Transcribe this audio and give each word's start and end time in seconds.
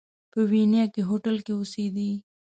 په 0.31 0.39
ویانا 0.49 0.83
کې 0.93 1.01
هوټل 1.09 1.37
کې 1.45 1.51
اوسېدی. 1.55 2.11